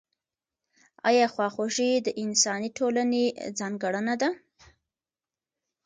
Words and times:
آیا 1.09 1.25
خواخوږي 1.33 1.91
د 2.05 2.07
انساني 2.23 2.69
ټولنې 2.77 3.23
ځانګړنه 3.59 4.15
ده؟ 4.21 4.29